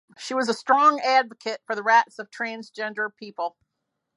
She 0.17 0.33
was 0.33 0.49
a 0.49 0.55
strong 0.55 0.99
advocate 0.99 1.61
for 1.67 1.75
the 1.75 1.83
rights 1.83 2.17
of 2.17 2.31
transgender 2.31 3.15
people. 3.15 3.55